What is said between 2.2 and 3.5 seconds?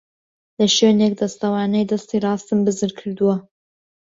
ڕاستم بزر کردووە.